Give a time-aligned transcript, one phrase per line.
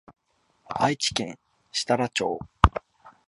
[0.67, 1.37] 愛知県
[1.71, 2.39] 設楽町